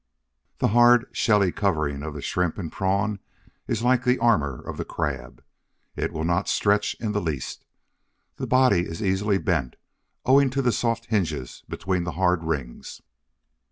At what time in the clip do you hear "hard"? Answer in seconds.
0.69-1.05, 12.13-12.43